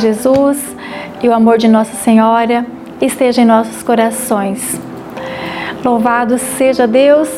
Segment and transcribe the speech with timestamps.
[0.00, 0.58] Jesus
[1.22, 2.64] e o amor de Nossa Senhora
[3.00, 4.80] esteja em nossos corações.
[5.84, 7.28] Louvado seja Deus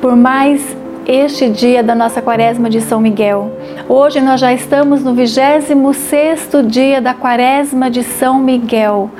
[0.00, 0.76] por mais
[1.06, 3.52] este dia da nossa quaresma de São Miguel.
[3.88, 9.10] Hoje nós já estamos no 26º dia da quaresma de São Miguel.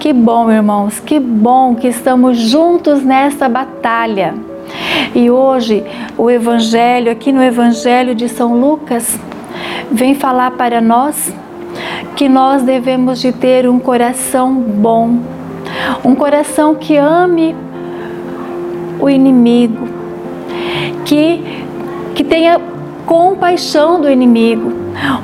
[0.00, 4.34] Que bom, irmãos, que bom que estamos juntos nesta batalha.
[5.14, 5.84] E hoje
[6.18, 9.18] o evangelho, aqui no evangelho de São Lucas,
[9.90, 11.32] vem falar para nós
[12.16, 15.18] que nós devemos de ter um coração bom,
[16.04, 17.54] um coração que ame
[19.00, 19.88] o inimigo,
[21.04, 21.42] que,
[22.14, 22.60] que tenha
[23.06, 24.72] compaixão do inimigo,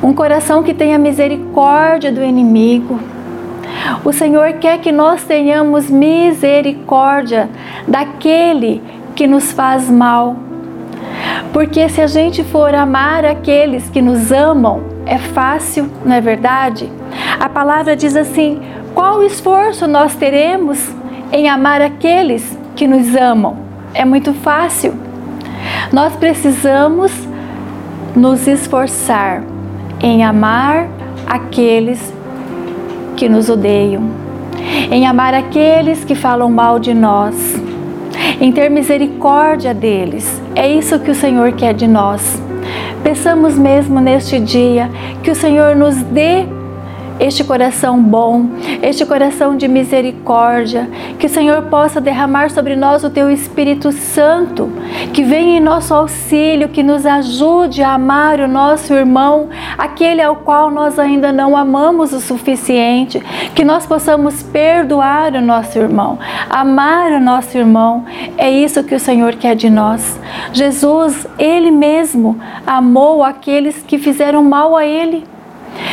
[0.02, 2.98] um coração que tenha misericórdia do inimigo.
[4.04, 7.48] O Senhor quer que nós tenhamos misericórdia
[7.87, 8.82] daquele
[9.15, 10.37] que nos faz mal.
[11.52, 16.91] Porque se a gente for amar aqueles que nos amam, é fácil, não é verdade?
[17.38, 18.60] A palavra diz assim:
[18.95, 20.91] qual esforço nós teremos
[21.33, 23.57] em amar aqueles que nos amam?
[23.93, 24.95] É muito fácil.
[25.93, 27.13] Nós precisamos
[28.15, 29.43] nos esforçar
[30.01, 30.88] em amar
[31.27, 32.13] aqueles
[33.16, 34.02] que nos odeiam,
[34.91, 37.61] em amar aqueles que falam mal de nós,
[38.41, 40.41] em ter misericórdia deles.
[40.55, 42.41] É isso que o Senhor quer de nós.
[43.05, 44.91] Peçamos mesmo neste dia
[45.23, 46.47] que o Senhor nos dê
[47.18, 48.46] este coração bom,
[48.82, 54.71] este coração de misericórdia, que o Senhor possa derramar sobre nós o teu Espírito Santo,
[55.12, 59.48] que venha em nosso auxílio, que nos ajude a amar o nosso irmão,
[59.79, 63.23] aquele ao qual nós ainda não amamos o suficiente,
[63.54, 66.19] que nós possamos perdoar o nosso irmão,
[66.50, 68.04] amar o nosso irmão.
[68.37, 70.19] É isso que o Senhor quer de nós.
[70.53, 75.34] Jesus, ele mesmo amou aqueles que fizeram mal a ele.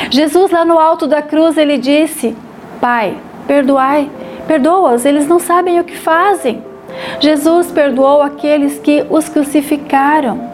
[0.09, 2.35] Jesus, lá no alto da cruz, ele disse:
[2.79, 4.09] Pai, perdoai,
[4.47, 6.63] perdoa-os, eles não sabem o que fazem.
[7.19, 10.49] Jesus perdoou aqueles que os crucificaram.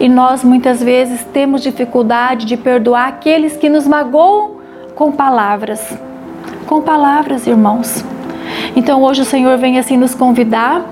[0.00, 4.56] E nós muitas vezes temos dificuldade de perdoar aqueles que nos magoam
[4.94, 5.96] com palavras.
[6.66, 8.04] Com palavras, irmãos.
[8.74, 10.82] Então hoje o Senhor vem assim nos convidar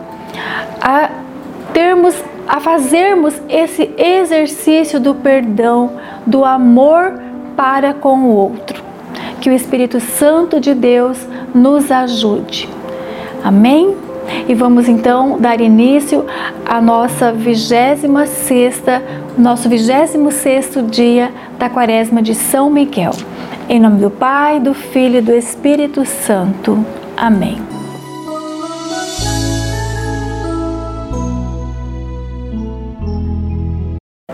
[0.80, 1.10] a
[1.72, 2.14] termos,
[2.46, 5.92] a fazermos esse exercício do perdão,
[6.26, 7.20] do amor
[7.56, 8.82] para com o outro.
[9.40, 11.18] Que o Espírito Santo de Deus
[11.54, 12.68] nos ajude.
[13.42, 13.96] Amém?
[14.48, 16.24] E vamos então dar início
[16.64, 19.02] à nossa 26 sexta,
[19.36, 23.12] nosso 26 sexto dia da Quaresma de São Miguel.
[23.68, 26.84] Em nome do Pai, do Filho e do Espírito Santo.
[27.16, 27.79] Amém.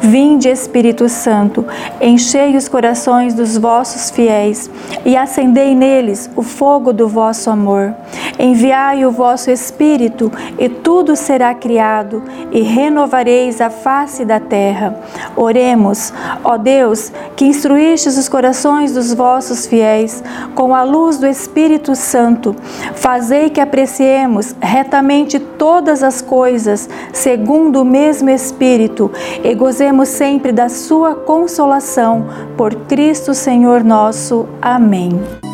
[0.06, 1.64] Vinde, Espírito Santo,
[2.00, 4.70] enchei os corações dos vossos fiéis
[5.04, 7.92] e acendei neles o fogo do vosso amor.
[8.38, 14.98] Enviai o vosso Espírito e tudo será criado e renovareis a face da terra.
[15.34, 16.12] Oremos,
[16.44, 20.22] ó Deus, que instruístes os corações dos vossos fiéis
[20.54, 22.54] com a luz do Espírito Santo.
[22.94, 29.10] Fazei que apreciemos retamente todas as coisas segundo o mesmo Espírito
[29.42, 32.26] e gozemos sempre da sua consolação.
[32.56, 34.46] Por Cristo Senhor nosso.
[34.60, 35.45] Amém.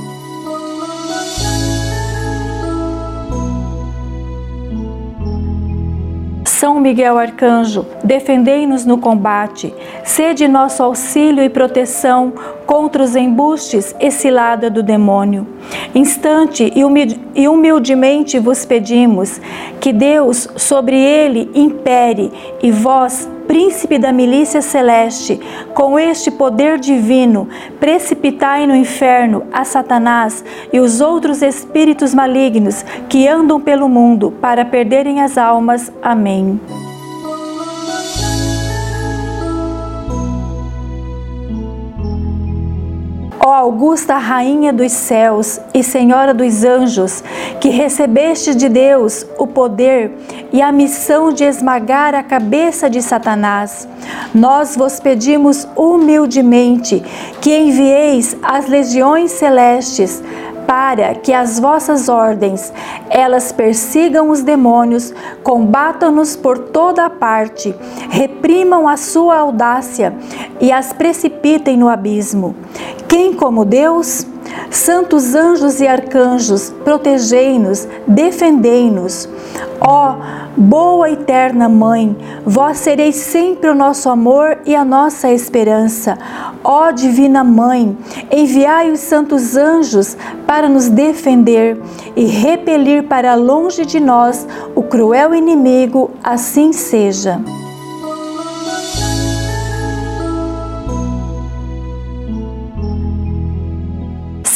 [6.63, 9.75] São Miguel Arcanjo, defendei-nos no combate,
[10.05, 12.33] sede nosso auxílio e proteção
[12.67, 15.47] contra os embustes e cilada do demônio.
[15.95, 19.41] Instante e humildemente vos pedimos
[19.81, 22.33] que Deus sobre ele impere
[22.63, 25.41] e vós, príncipe da milícia celeste,
[25.75, 27.49] com este poder divino,
[27.79, 34.65] precipitai no inferno a Satanás e os outros espíritos malignos que andam pelo mundo para
[34.65, 35.93] perderem as almas.
[36.03, 36.61] Amém.
[43.45, 47.25] Ó augusta Rainha dos céus e Senhora dos anjos,
[47.61, 50.13] que recebeste de Deus o poder
[50.53, 53.89] e a missão de esmagar a cabeça de Satanás,
[54.33, 57.03] nós vos pedimos humildemente
[57.41, 60.23] que envieis as legiões celestes
[60.67, 62.73] para que as vossas ordens
[63.09, 65.13] elas persigam os demônios,
[65.43, 67.75] combatam-nos por toda a parte,
[68.11, 70.15] reprimam a sua audácia
[70.61, 72.55] e as precipitem no abismo.
[73.09, 74.27] Quem como Deus?
[74.71, 79.29] Santos anjos e arcanjos, protegei-nos, defendei-nos.
[79.81, 80.17] Ó
[80.57, 86.19] boa eterna Mãe, vós sereis sempre o nosso amor e a nossa esperança.
[86.63, 87.97] Ó Divina Mãe,
[88.31, 90.17] enviai os santos anjos
[90.47, 91.81] para nos defender
[92.15, 97.41] e repelir para longe de nós o cruel inimigo, assim seja.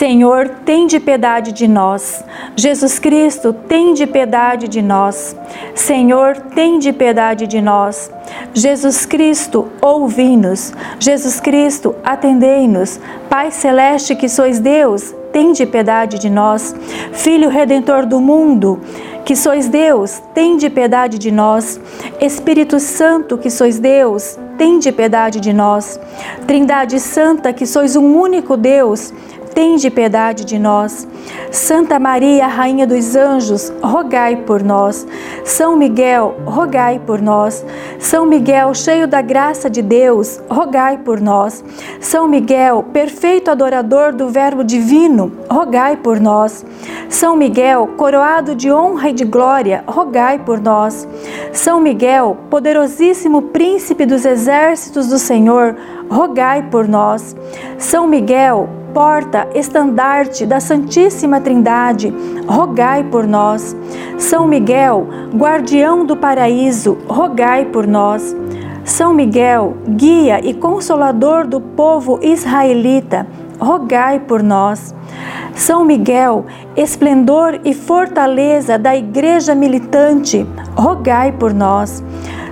[0.06, 2.24] Senhor, tem de piedade de nós.
[2.54, 5.34] Jesus Cristo, tem de piedade de nós.
[5.74, 8.08] Senhor, tem de piedade de nós.
[8.54, 10.72] Jesus Cristo, ouvi-nos.
[11.00, 13.00] Jesus Cristo, atendei-nos.
[13.28, 16.72] Pai celeste que sois Deus, tem de piedade de nós.
[17.10, 18.78] Filho redentor do mundo,
[19.24, 21.80] que sois Deus, tem de piedade de nós.
[22.20, 25.98] Espírito Santo, que sois Deus, tem de piedade de nós.
[26.46, 29.12] Trindade Santa, que sois um único Deus,
[29.56, 31.08] tende piedade de nós.
[31.50, 35.06] Santa Maria, Rainha dos Anjos, rogai por nós.
[35.44, 37.64] São Miguel, rogai por nós.
[37.98, 41.64] São Miguel, cheio da graça de Deus, rogai por nós.
[42.00, 46.62] São Miguel, perfeito adorador do Verbo divino, rogai por nós.
[47.08, 51.08] São Miguel, coroado de honra e de glória, rogai por nós.
[51.54, 55.74] São Miguel, poderosíssimo príncipe dos exércitos do Senhor,
[56.10, 57.34] rogai por nós.
[57.78, 62.10] São Miguel, porta, estandarte da Santíssima Trindade,
[62.48, 63.76] rogai por nós.
[64.16, 68.34] São Miguel, guardião do paraíso, rogai por nós.
[68.86, 73.26] São Miguel, guia e consolador do povo israelita,
[73.60, 74.94] rogai por nós.
[75.54, 82.02] São Miguel, esplendor e fortaleza da igreja militante, rogai por nós.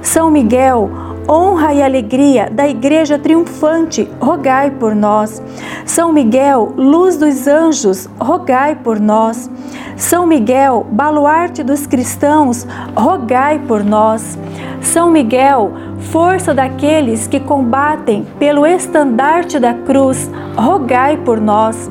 [0.02, 0.90] São Miguel,
[1.28, 5.42] honra e alegria da Igreja triunfante, rogai por nós.
[5.84, 9.50] São Miguel, luz dos anjos, rogai por nós.
[9.96, 12.66] São Miguel, baluarte dos cristãos,
[12.96, 14.38] rogai por nós.
[14.80, 15.72] São Miguel,
[16.10, 21.90] força daqueles que combatem pelo estandarte da cruz, rogai por nós.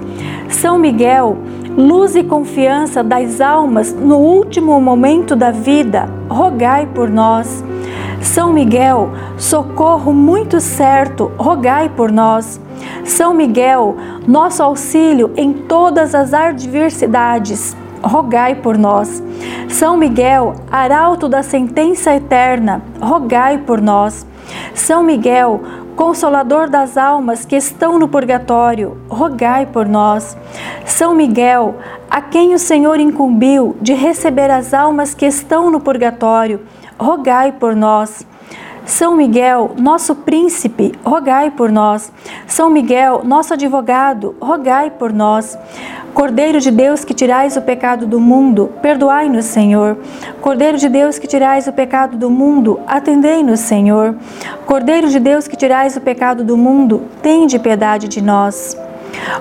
[0.49, 1.37] São Miguel,
[1.75, 7.63] luz e confiança das almas no último momento da vida, rogai por nós.
[8.23, 12.59] São Miguel, socorro muito certo, rogai por nós.
[13.03, 19.21] São Miguel, nosso auxílio em todas as adversidades, rogai por nós.
[19.67, 24.25] São Miguel, arauto da sentença eterna, rogai por nós.
[24.73, 25.61] São Miguel,
[25.95, 30.35] Consolador das almas que estão no purgatório, rogai por nós.
[30.85, 31.75] São Miguel,
[32.09, 36.61] a quem o Senhor incumbiu de receber as almas que estão no purgatório,
[36.97, 38.25] rogai por nós.
[38.85, 42.11] São Miguel, nosso príncipe, rogai por nós.
[42.45, 45.57] São Miguel, nosso advogado, rogai por nós.
[46.13, 49.97] Cordeiro de Deus que tirais o pecado do mundo, perdoai-nos, Senhor.
[50.41, 54.15] Cordeiro de Deus que tirais o pecado do mundo, atendei-nos, Senhor.
[54.65, 58.77] Cordeiro de Deus que tirais o pecado do mundo, tende piedade de nós.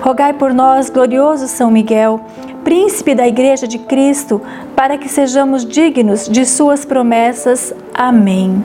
[0.01, 2.21] Rogai por nós, glorioso São Miguel,
[2.63, 4.41] príncipe da Igreja de Cristo,
[4.75, 7.73] para que sejamos dignos de Suas promessas.
[7.93, 8.63] Amém.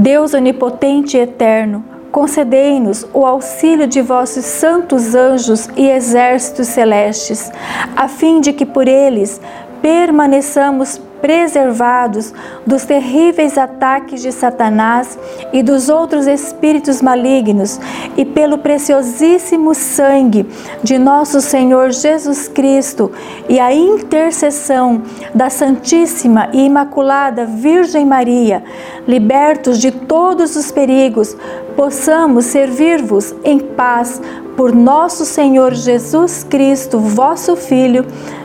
[0.00, 7.52] Deus onipotente e eterno, concedei-nos o auxílio de vossos santos anjos e exércitos celestes,
[7.94, 9.38] a fim de que por eles
[9.82, 12.32] permaneçamos preservados
[12.66, 15.18] dos terríveis ataques de Satanás
[15.52, 17.78] e dos outros espíritos malignos,
[18.16, 20.48] e pelo preciosíssimo sangue
[20.82, 23.12] de nosso Senhor Jesus Cristo
[23.48, 25.02] e a intercessão
[25.34, 28.64] da Santíssima e Imaculada Virgem Maria,
[29.06, 31.36] libertos de todos os perigos,
[31.76, 34.20] possamos servir-vos em paz
[34.56, 38.04] por nosso Senhor Jesus Cristo, vosso Filho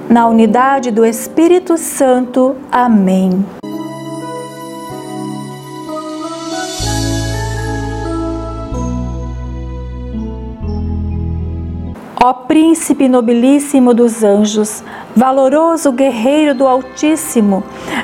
[0.10, 2.56] na unidade do Espírito Santo.
[2.72, 3.44] Amém.
[12.48, 14.84] Príncipe nobilíssimo dos anjos,
[15.16, 17.64] valoroso guerreiro do Altíssimo,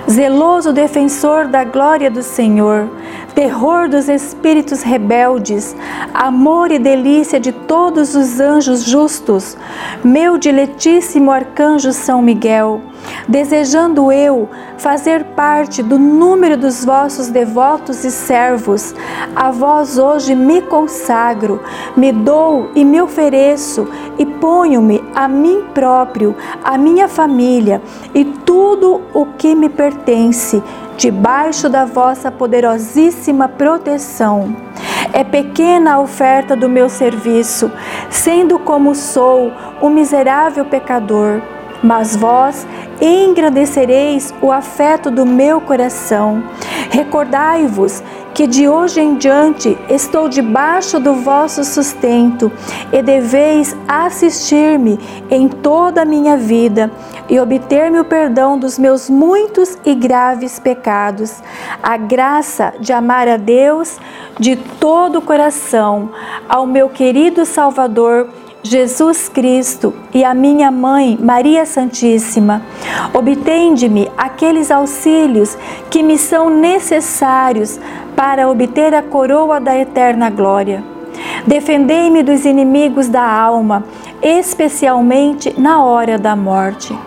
[0.09, 2.87] zeloso defensor da glória do Senhor,
[3.33, 5.75] terror dos espíritos rebeldes,
[6.13, 9.57] amor e delícia de todos os anjos justos,
[10.03, 12.81] meu diletíssimo arcanjo São Miguel,
[13.27, 18.93] desejando eu fazer parte do número dos vossos devotos e servos,
[19.35, 21.61] a vós hoje me consagro,
[21.95, 27.81] me dou e me ofereço e ponho-me a mim próprio, a minha família
[28.13, 30.61] e tudo o que me pertence
[30.97, 34.53] debaixo da vossa poderosíssima proteção.
[35.13, 37.71] É pequena a oferta do meu serviço,
[38.09, 41.39] sendo como sou um miserável pecador.
[41.81, 42.67] Mas vós
[42.99, 46.43] engrandecereis o afeto do meu coração.
[46.89, 52.51] Recordai-vos que de hoje em diante estou debaixo do vosso sustento
[52.91, 56.91] e deveis assistir-me em toda a minha vida
[57.29, 61.41] e obter-me o perdão dos meus muitos e graves pecados,
[61.81, 63.97] a graça de amar a Deus
[64.39, 66.09] de todo o coração,
[66.47, 68.27] ao meu querido Salvador
[68.63, 72.61] Jesus Cristo e a minha mãe, Maria Santíssima,
[73.11, 75.57] obtende-me aqueles auxílios
[75.89, 77.79] que me são necessários
[78.15, 80.83] para obter a coroa da eterna glória.
[81.45, 83.83] Defendei-me dos inimigos da alma,
[84.21, 86.97] especialmente na hora da morte.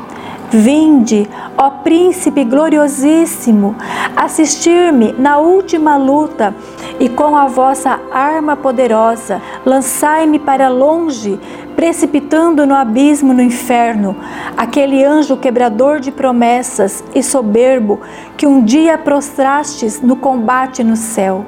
[0.50, 3.74] Vinde, ó Príncipe gloriosíssimo,
[4.14, 6.54] assistir-me na última luta
[7.00, 11.40] e com a vossa arma poderosa lançai-me para longe,
[11.76, 14.16] precipitando no abismo no inferno,
[14.56, 18.00] aquele anjo quebrador de promessas e soberbo
[18.36, 21.44] que um dia prostrastes no combate no céu.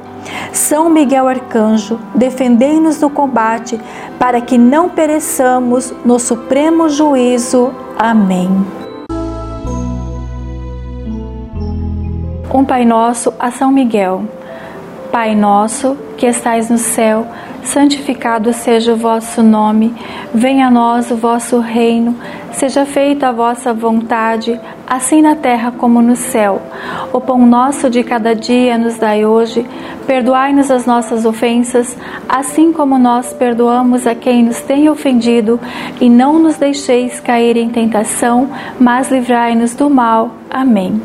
[0.53, 3.81] São Miguel Arcanjo, defendei-nos no combate,
[4.19, 7.73] para que não pereçamos no supremo juízo.
[7.99, 8.49] Amém.
[12.53, 14.25] Um Pai Nosso a São Miguel.
[15.17, 17.27] Pai nosso, que estais no céu,
[17.67, 19.95] santificado seja o vosso nome,
[20.33, 22.17] venha a nós o vosso reino,
[22.53, 26.63] seja feita a vossa vontade, assim na terra como no céu.
[27.13, 29.67] O pão nosso de cada dia nos dai hoje,
[30.07, 31.97] perdoai-nos as nossas ofensas,
[32.29, 35.61] assim como nós perdoamos a quem nos tem ofendido,
[36.01, 40.31] e não nos deixeis cair em tentação, mas livrai-nos do mal.
[40.49, 41.03] Amém.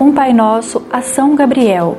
[0.00, 1.98] Um Pai Nosso, a São Gabriel.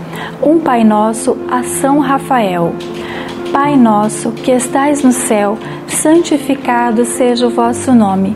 [0.41, 2.73] Um Pai Nosso a São Rafael.
[3.51, 8.35] Pai nosso que estais no céu, santificado seja o vosso nome.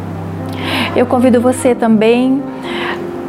[0.95, 2.41] Eu convido você também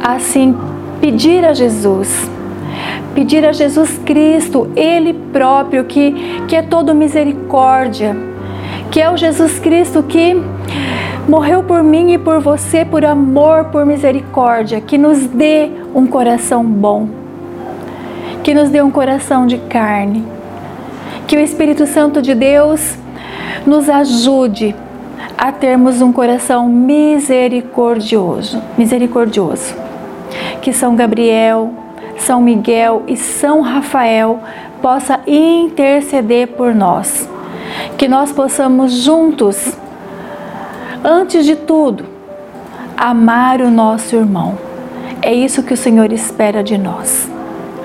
[0.01, 0.55] a assim
[0.99, 2.29] pedir a Jesus,
[3.15, 8.15] pedir a Jesus Cristo, Ele próprio, que, que é todo misericórdia,
[8.91, 10.35] que é o Jesus Cristo que
[11.27, 16.65] morreu por mim e por você, por amor, por misericórdia, que nos dê um coração
[16.65, 17.07] bom,
[18.43, 20.25] que nos dê um coração de carne,
[21.27, 22.97] que o Espírito Santo de Deus
[23.65, 24.75] nos ajude
[25.37, 29.75] a termos um coração misericordioso, misericordioso.
[30.61, 31.71] Que São Gabriel,
[32.17, 34.39] São Miguel e São Rafael
[34.81, 37.29] possa interceder por nós.
[37.97, 39.73] Que nós possamos juntos,
[41.03, 42.05] antes de tudo,
[42.97, 44.57] amar o nosso irmão.
[45.21, 47.29] É isso que o Senhor espera de nós.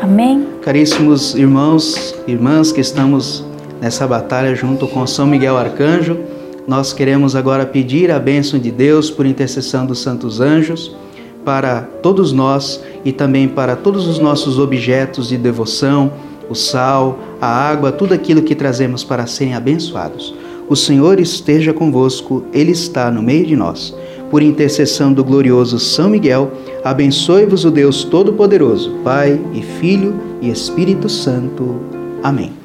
[0.02, 0.46] Amém?
[0.62, 3.44] Caríssimos irmãos irmãs que estamos
[3.80, 6.18] nessa batalha junto com São Miguel Arcanjo,
[6.68, 10.94] nós queremos agora pedir a bênção de Deus por intercessão dos santos anjos
[11.42, 16.12] para todos nós e também para todos os nossos objetos de devoção,
[16.46, 20.34] o sal, a água, tudo aquilo que trazemos para serem abençoados.
[20.68, 23.94] O Senhor esteja convosco, Ele está no meio de nós.
[24.30, 26.52] Por intercessão do glorioso São Miguel,
[26.84, 31.80] abençoe-vos o Deus Todo-Poderoso, Pai e Filho e Espírito Santo.
[32.22, 32.57] Amém.